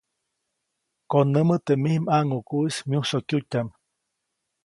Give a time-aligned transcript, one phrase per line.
[1.11, 3.69] Konämä teʼ mij ʼmaŋʼukuʼis myusokyutyaʼm.